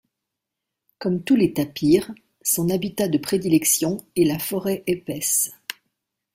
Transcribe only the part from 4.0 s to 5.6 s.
est la forêt épaisse.